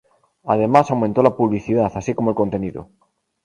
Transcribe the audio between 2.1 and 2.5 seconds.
como el